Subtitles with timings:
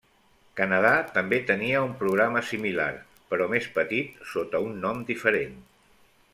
[0.59, 2.89] Canadà també tenia un programa similar,
[3.35, 5.57] però més petit sota un nom diferent.